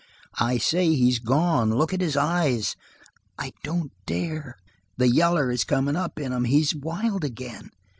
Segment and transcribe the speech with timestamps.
[0.39, 1.69] "I say he's gone.
[1.69, 2.75] Look at his eyes."
[3.37, 4.57] "I don't dare."
[4.97, 6.45] "The yaller is comin' up in 'em.
[6.45, 7.69] He's wild again."